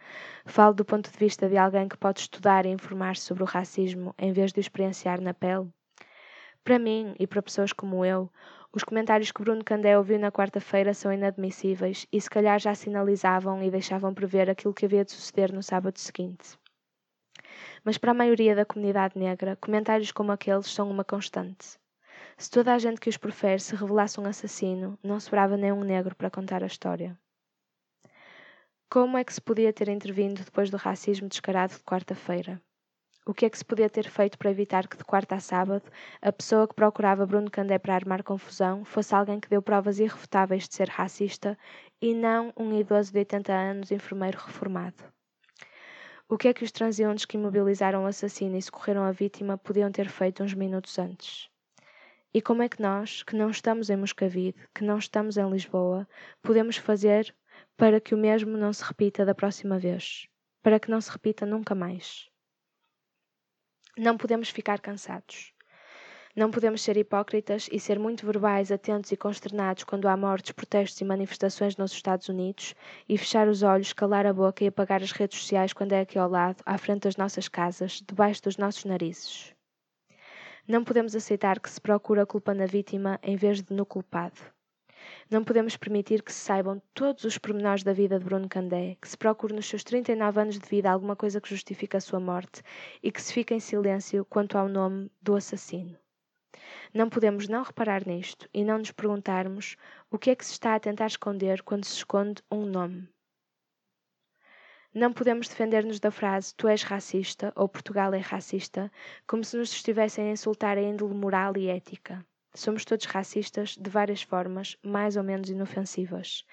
Falo 0.44 0.74
do 0.74 0.84
ponto 0.84 1.10
de 1.10 1.18
vista 1.18 1.48
de 1.48 1.56
alguém 1.56 1.88
que 1.88 1.96
pode 1.96 2.20
estudar 2.20 2.66
e 2.66 2.68
informar-se 2.68 3.22
sobre 3.22 3.42
o 3.42 3.46
racismo 3.46 4.14
em 4.18 4.32
vez 4.32 4.52
de 4.52 4.58
o 4.58 4.62
experienciar 4.62 5.20
na 5.20 5.34
pele. 5.34 5.68
Para 6.62 6.78
mim 6.78 7.14
e 7.18 7.26
para 7.26 7.42
pessoas 7.42 7.72
como 7.72 8.04
eu, 8.04 8.30
os 8.72 8.84
comentários 8.84 9.32
que 9.32 9.42
Bruno 9.42 9.64
Candé 9.64 9.98
ouviu 9.98 10.18
na 10.20 10.30
quarta-feira 10.30 10.94
são 10.94 11.12
inadmissíveis 11.12 12.06
e 12.12 12.20
se 12.20 12.30
calhar 12.30 12.60
já 12.60 12.74
sinalizavam 12.74 13.60
e 13.62 13.70
deixavam 13.70 14.14
prever 14.14 14.48
aquilo 14.48 14.74
que 14.74 14.86
havia 14.86 15.04
de 15.04 15.10
suceder 15.10 15.52
no 15.52 15.62
sábado 15.62 15.98
seguinte 15.98 16.59
mas 17.84 17.98
para 17.98 18.10
a 18.10 18.14
maioria 18.14 18.54
da 18.54 18.64
comunidade 18.64 19.18
negra, 19.18 19.56
comentários 19.56 20.12
como 20.12 20.32
aqueles 20.32 20.66
são 20.66 20.90
uma 20.90 21.04
constante. 21.04 21.78
Se 22.36 22.50
toda 22.50 22.74
a 22.74 22.78
gente 22.78 23.00
que 23.00 23.08
os 23.08 23.16
profere 23.16 23.60
se 23.60 23.76
revelasse 23.76 24.20
um 24.20 24.26
assassino, 24.26 24.98
não 25.02 25.20
sobrava 25.20 25.56
nenhum 25.56 25.84
negro 25.84 26.14
para 26.14 26.30
contar 26.30 26.62
a 26.62 26.66
história. 26.66 27.18
Como 28.88 29.16
é 29.16 29.22
que 29.22 29.32
se 29.32 29.40
podia 29.40 29.72
ter 29.72 29.88
intervindo 29.88 30.42
depois 30.42 30.70
do 30.70 30.76
racismo 30.76 31.28
descarado 31.28 31.74
de 31.74 31.84
quarta-feira? 31.84 32.60
O 33.26 33.32
que 33.34 33.44
é 33.44 33.50
que 33.50 33.58
se 33.58 33.64
podia 33.64 33.88
ter 33.88 34.08
feito 34.08 34.36
para 34.36 34.50
evitar 34.50 34.88
que 34.88 34.96
de 34.96 35.04
quarta 35.04 35.36
a 35.36 35.40
sábado 35.40 35.84
a 36.20 36.32
pessoa 36.32 36.66
que 36.66 36.74
procurava 36.74 37.26
Bruno 37.26 37.50
Candé 37.50 37.78
para 37.78 37.94
armar 37.94 38.24
confusão 38.24 38.84
fosse 38.84 39.14
alguém 39.14 39.38
que 39.38 39.48
deu 39.48 39.62
provas 39.62 40.00
irrefutáveis 40.00 40.66
de 40.66 40.74
ser 40.74 40.88
racista 40.88 41.56
e 42.00 42.14
não 42.14 42.52
um 42.56 42.76
idoso 42.76 43.12
de 43.12 43.18
80 43.18 43.52
anos 43.52 43.92
enfermeiro 43.92 44.38
reformado? 44.38 45.04
O 46.32 46.38
que 46.38 46.46
é 46.46 46.54
que 46.54 46.62
os 46.62 46.70
transeuntes 46.70 47.24
que 47.24 47.36
imobilizaram 47.36 48.04
o 48.04 48.06
assassino 48.06 48.56
e 48.56 48.62
socorreram 48.62 49.02
a 49.02 49.10
vítima 49.10 49.58
podiam 49.58 49.90
ter 49.90 50.08
feito 50.08 50.44
uns 50.44 50.54
minutos 50.54 50.96
antes? 50.96 51.50
E 52.32 52.40
como 52.40 52.62
é 52.62 52.68
que 52.68 52.80
nós, 52.80 53.24
que 53.24 53.34
não 53.34 53.50
estamos 53.50 53.90
em 53.90 53.96
Moscavide, 53.96 54.54
que 54.72 54.84
não 54.84 54.96
estamos 54.96 55.36
em 55.36 55.50
Lisboa, 55.50 56.08
podemos 56.40 56.76
fazer 56.76 57.34
para 57.76 58.00
que 58.00 58.14
o 58.14 58.18
mesmo 58.18 58.56
não 58.56 58.72
se 58.72 58.84
repita 58.84 59.24
da 59.24 59.34
próxima 59.34 59.76
vez? 59.76 60.28
Para 60.62 60.78
que 60.78 60.88
não 60.88 61.00
se 61.00 61.10
repita 61.10 61.44
nunca 61.44 61.74
mais? 61.74 62.30
Não 63.98 64.16
podemos 64.16 64.50
ficar 64.50 64.78
cansados. 64.78 65.52
Não 66.36 66.48
podemos 66.48 66.82
ser 66.82 66.96
hipócritas 66.96 67.68
e 67.72 67.80
ser 67.80 67.98
muito 67.98 68.24
verbais, 68.24 68.70
atentos 68.70 69.10
e 69.10 69.16
consternados 69.16 69.82
quando 69.82 70.06
há 70.06 70.16
mortes, 70.16 70.52
protestos 70.52 71.00
e 71.00 71.04
manifestações 71.04 71.76
nos 71.76 71.90
Estados 71.90 72.28
Unidos 72.28 72.72
e 73.08 73.18
fechar 73.18 73.48
os 73.48 73.64
olhos, 73.64 73.92
calar 73.92 74.24
a 74.24 74.32
boca 74.32 74.62
e 74.62 74.68
apagar 74.68 75.02
as 75.02 75.10
redes 75.10 75.40
sociais 75.40 75.72
quando 75.72 75.92
é 75.92 76.02
aqui 76.02 76.16
ao 76.16 76.30
lado, 76.30 76.62
à 76.64 76.78
frente 76.78 77.02
das 77.02 77.16
nossas 77.16 77.48
casas, 77.48 78.00
debaixo 78.06 78.44
dos 78.44 78.56
nossos 78.56 78.84
narizes. 78.84 79.52
Não 80.68 80.84
podemos 80.84 81.16
aceitar 81.16 81.58
que 81.58 81.68
se 81.68 81.80
procure 81.80 82.20
a 82.20 82.26
culpa 82.26 82.54
na 82.54 82.64
vítima 82.64 83.18
em 83.24 83.34
vez 83.34 83.60
de 83.60 83.74
no 83.74 83.84
culpado. 83.84 84.40
Não 85.28 85.42
podemos 85.42 85.76
permitir 85.76 86.22
que 86.22 86.32
se 86.32 86.38
saibam 86.38 86.80
todos 86.94 87.24
os 87.24 87.38
pormenores 87.38 87.82
da 87.82 87.92
vida 87.92 88.20
de 88.20 88.24
Bruno 88.24 88.48
Candé, 88.48 88.96
que 89.02 89.08
se 89.08 89.18
procure 89.18 89.52
nos 89.52 89.66
seus 89.66 89.82
39 89.82 90.40
anos 90.40 90.60
de 90.60 90.68
vida 90.68 90.92
alguma 90.92 91.16
coisa 91.16 91.40
que 91.40 91.50
justifique 91.50 91.96
a 91.96 92.00
sua 92.00 92.20
morte 92.20 92.62
e 93.02 93.10
que 93.10 93.20
se 93.20 93.32
fique 93.32 93.52
em 93.52 93.58
silêncio 93.58 94.24
quanto 94.24 94.56
ao 94.56 94.68
nome 94.68 95.10
do 95.20 95.34
assassino. 95.34 95.98
Não 96.92 97.08
podemos 97.08 97.46
não 97.46 97.62
reparar 97.62 98.04
nisto 98.04 98.48
e 98.52 98.64
não 98.64 98.78
nos 98.78 98.90
perguntarmos 98.90 99.76
o 100.10 100.18
que 100.18 100.30
é 100.30 100.34
que 100.34 100.44
se 100.44 100.52
está 100.52 100.74
a 100.74 100.80
tentar 100.80 101.06
esconder 101.06 101.62
quando 101.62 101.84
se 101.84 101.94
esconde 101.94 102.42
um 102.50 102.66
nome. 102.66 103.08
Não 104.92 105.12
podemos 105.12 105.46
defender-nos 105.46 106.00
da 106.00 106.10
frase 106.10 106.52
tu 106.56 106.66
és 106.66 106.82
racista 106.82 107.52
ou 107.54 107.68
Portugal 107.68 108.12
é 108.12 108.18
racista 108.18 108.90
como 109.24 109.44
se 109.44 109.56
nos 109.56 109.72
estivessem 109.72 110.28
a 110.28 110.32
insultar 110.32 110.76
a 110.76 110.82
índole 110.82 111.14
moral 111.14 111.56
e 111.56 111.68
ética. 111.68 112.26
Somos 112.52 112.84
todos 112.84 113.06
racistas 113.06 113.76
de 113.76 113.88
várias 113.88 114.22
formas, 114.22 114.76
mais 114.82 115.16
ou 115.16 115.22
menos 115.22 115.48
inofensivas. 115.48 116.44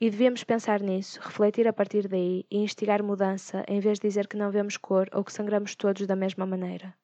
E 0.00 0.10
devíamos 0.10 0.42
pensar 0.42 0.80
nisso, 0.80 1.20
refletir 1.22 1.68
a 1.68 1.72
partir 1.72 2.08
daí 2.08 2.44
e 2.50 2.58
instigar 2.58 3.00
mudança 3.00 3.64
em 3.68 3.78
vez 3.78 4.00
de 4.00 4.08
dizer 4.08 4.26
que 4.26 4.36
não 4.36 4.50
vemos 4.50 4.76
cor 4.76 5.08
ou 5.12 5.22
que 5.22 5.32
sangramos 5.32 5.76
todos 5.76 6.04
da 6.04 6.16
mesma 6.16 6.44
maneira. 6.44 6.96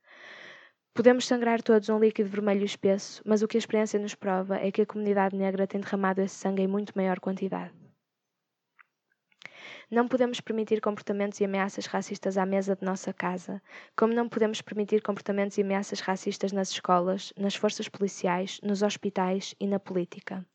Podemos 1.01 1.27
sangrar 1.27 1.63
todos 1.63 1.89
um 1.89 1.99
líquido 1.99 2.29
vermelho 2.29 2.63
espesso, 2.63 3.23
mas 3.25 3.41
o 3.41 3.49
que 3.49 3.57
a 3.57 3.59
experiência 3.59 3.99
nos 3.99 4.15
prova 4.15 4.57
é 4.57 4.71
que 4.71 4.83
a 4.83 4.87
comunidade 4.87 5.35
negra 5.35 5.67
tem 5.67 5.81
derramado 5.81 6.21
esse 6.21 6.35
sangue 6.35 6.61
em 6.61 6.67
muito 6.67 6.93
maior 6.95 7.19
quantidade. 7.19 7.73
Não 9.91 10.07
podemos 10.07 10.43
permitir 10.43 10.79
comportamentos 10.83 11.41
e 11.41 11.45
ameaças 11.47 11.87
racistas 11.87 12.37
à 12.37 12.45
mesa 12.45 12.77
de 12.77 12.85
nossa 12.85 13.15
casa, 13.15 13.63
como 13.97 14.13
não 14.13 14.29
podemos 14.29 14.61
permitir 14.61 15.01
comportamentos 15.01 15.57
e 15.57 15.63
ameaças 15.63 16.01
racistas 16.01 16.53
nas 16.53 16.69
escolas, 16.69 17.33
nas 17.35 17.55
forças 17.55 17.89
policiais, 17.89 18.61
nos 18.63 18.83
hospitais 18.83 19.55
e 19.59 19.67
na 19.67 19.81
política. 19.81 20.47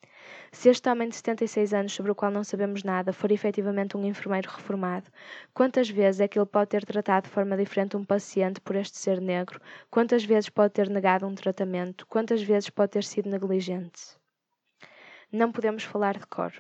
Se 0.52 0.70
este 0.70 0.90
homem 0.90 1.10
de 1.10 1.16
76 1.16 1.74
anos, 1.74 1.94
sobre 1.94 2.12
o 2.12 2.16
qual 2.16 2.32
não 2.32 2.44
sabemos 2.44 2.84
nada, 2.84 3.12
for 3.14 3.32
efetivamente 3.32 3.98
um 3.98 4.06
enfermeiro 4.06 4.50
reformado, 4.50 5.12
quantas 5.54 5.90
vezes 5.90 6.22
é 6.22 6.28
que 6.28 6.40
ele 6.40 6.46
pode 6.46 6.70
ter 6.70 6.86
tratado 6.86 7.26
de 7.26 7.34
forma 7.34 7.58
diferente 7.58 7.98
um 7.98 8.04
paciente 8.06 8.62
por 8.62 8.76
este 8.76 8.98
ser 8.98 9.22
negro? 9.22 9.60
Quantas 9.90 10.24
vezes 10.24 10.50
pode 10.50 10.74
ter 10.74 10.90
negado 10.90 11.26
um 11.28 11.36
tratamento? 11.36 12.08
Quantas 12.08 12.42
vezes 12.42 12.70
pode 12.70 12.92
ter 12.92 13.04
sido 13.04 13.30
negligente? 13.30 14.18
Não 15.32 15.52
podemos 15.52 15.84
falar 15.84 16.18
de 16.18 16.26
cor. 16.28 16.54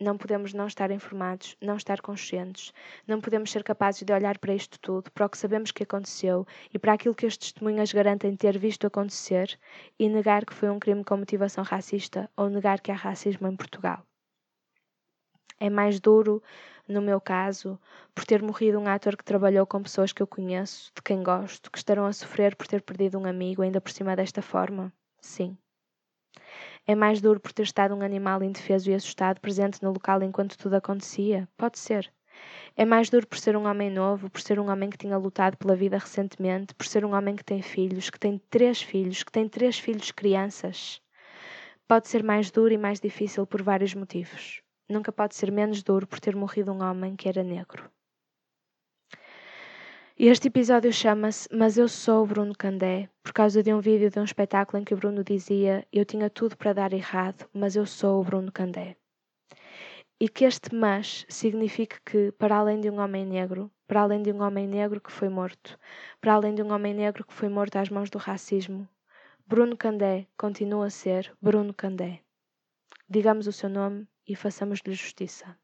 Não 0.00 0.16
podemos 0.16 0.52
não 0.52 0.66
estar 0.68 0.90
informados, 0.92 1.56
não 1.60 1.76
estar 1.76 2.00
conscientes, 2.00 2.72
não 3.06 3.20
podemos 3.20 3.50
ser 3.50 3.64
capazes 3.64 4.02
de 4.02 4.12
olhar 4.12 4.38
para 4.38 4.54
isto 4.54 4.78
tudo, 4.78 5.10
para 5.10 5.26
o 5.26 5.28
que 5.28 5.36
sabemos 5.38 5.72
que 5.72 5.82
aconteceu 5.82 6.46
e 6.72 6.78
para 6.78 6.92
aquilo 6.92 7.14
que 7.14 7.26
as 7.26 7.36
testemunhas 7.36 7.92
garantem 7.92 8.36
ter 8.36 8.56
visto 8.58 8.86
acontecer 8.86 9.58
e 9.98 10.08
negar 10.08 10.44
que 10.46 10.54
foi 10.54 10.70
um 10.70 10.78
crime 10.78 11.04
com 11.04 11.16
motivação 11.16 11.64
racista 11.64 12.30
ou 12.36 12.48
negar 12.48 12.80
que 12.80 12.92
há 12.92 12.94
racismo 12.94 13.48
em 13.48 13.56
Portugal. 13.56 14.06
É 15.58 15.70
mais 15.70 15.98
duro, 16.00 16.42
no 16.88 17.00
meu 17.02 17.20
caso, 17.20 17.80
por 18.14 18.24
ter 18.24 18.42
morrido 18.42 18.78
um 18.78 18.86
ator 18.86 19.16
que 19.16 19.24
trabalhou 19.24 19.66
com 19.66 19.82
pessoas 19.82 20.12
que 20.12 20.22
eu 20.22 20.26
conheço, 20.26 20.92
de 20.94 21.02
quem 21.02 21.22
gosto, 21.22 21.70
que 21.70 21.78
estarão 21.78 22.06
a 22.06 22.12
sofrer 22.12 22.54
por 22.56 22.66
ter 22.66 22.82
perdido 22.82 23.18
um 23.18 23.26
amigo, 23.26 23.62
ainda 23.62 23.80
por 23.80 23.90
cima 23.90 24.14
desta 24.16 24.42
forma? 24.42 24.92
Sim. 25.20 25.56
É 26.86 26.94
mais 26.94 27.20
duro 27.20 27.40
por 27.40 27.52
ter 27.52 27.62
estado 27.62 27.94
um 27.94 28.02
animal 28.02 28.42
indefeso 28.42 28.90
e 28.90 28.94
assustado 28.94 29.40
presente 29.40 29.82
no 29.82 29.90
local 29.90 30.22
enquanto 30.22 30.58
tudo 30.58 30.74
acontecia? 30.74 31.48
Pode 31.56 31.78
ser. 31.78 32.12
É 32.76 32.84
mais 32.84 33.08
duro 33.08 33.26
por 33.26 33.38
ser 33.38 33.56
um 33.56 33.66
homem 33.66 33.90
novo, 33.90 34.28
por 34.28 34.40
ser 34.40 34.60
um 34.60 34.70
homem 34.70 34.90
que 34.90 34.98
tinha 34.98 35.16
lutado 35.16 35.56
pela 35.56 35.74
vida 35.74 35.96
recentemente, 35.96 36.74
por 36.74 36.84
ser 36.84 37.04
um 37.04 37.14
homem 37.14 37.36
que 37.36 37.44
tem 37.44 37.62
filhos, 37.62 38.10
que 38.10 38.18
tem 38.18 38.38
três 38.50 38.82
filhos, 38.82 39.22
que 39.22 39.32
tem 39.32 39.48
três 39.48 39.78
filhos 39.78 40.10
crianças. 40.10 41.00
Pode 41.88 42.08
ser 42.08 42.22
mais 42.22 42.50
duro 42.50 42.74
e 42.74 42.78
mais 42.78 43.00
difícil 43.00 43.46
por 43.46 43.62
vários 43.62 43.94
motivos. 43.94 44.60
Nunca 44.86 45.10
pode 45.10 45.34
ser 45.34 45.50
menos 45.50 45.82
duro 45.82 46.06
por 46.06 46.20
ter 46.20 46.36
morrido 46.36 46.70
um 46.70 46.82
homem 46.82 47.16
que 47.16 47.28
era 47.28 47.42
negro. 47.42 47.90
E 50.16 50.28
este 50.28 50.46
episódio 50.46 50.92
chama-se 50.92 51.48
Mas 51.52 51.76
Eu 51.76 51.88
Sou 51.88 52.24
Bruno 52.24 52.54
Candé, 52.56 53.10
por 53.20 53.32
causa 53.32 53.64
de 53.64 53.74
um 53.74 53.80
vídeo 53.80 54.08
de 54.08 54.20
um 54.20 54.22
espetáculo 54.22 54.80
em 54.80 54.84
que 54.84 54.94
o 54.94 54.96
Bruno 54.96 55.24
dizia 55.24 55.84
Eu 55.92 56.04
tinha 56.04 56.30
tudo 56.30 56.56
para 56.56 56.72
dar 56.72 56.92
errado, 56.92 57.48
mas 57.52 57.74
eu 57.74 57.84
sou 57.84 58.20
o 58.20 58.24
Bruno 58.24 58.52
Candé. 58.52 58.96
E 60.20 60.28
que 60.28 60.44
este 60.44 60.72
mas 60.72 61.26
signifique 61.28 62.00
que, 62.04 62.30
para 62.30 62.58
além 62.58 62.80
de 62.80 62.88
um 62.88 63.00
homem 63.00 63.26
negro, 63.26 63.68
para 63.88 64.02
além 64.02 64.22
de 64.22 64.30
um 64.30 64.40
homem 64.40 64.68
negro 64.68 65.00
que 65.00 65.10
foi 65.10 65.28
morto, 65.28 65.76
para 66.20 66.34
além 66.34 66.54
de 66.54 66.62
um 66.62 66.72
homem 66.72 66.94
negro 66.94 67.26
que 67.26 67.34
foi 67.34 67.48
morto 67.48 67.74
às 67.74 67.88
mãos 67.88 68.08
do 68.08 68.16
racismo, 68.16 68.88
Bruno 69.44 69.76
Candé 69.76 70.28
continua 70.38 70.86
a 70.86 70.90
ser 70.90 71.34
Bruno 71.42 71.74
Candé. 71.74 72.20
Digamos 73.08 73.48
o 73.48 73.52
seu 73.52 73.68
nome 73.68 74.06
e 74.28 74.36
façamos-lhe 74.36 74.94
justiça. 74.94 75.58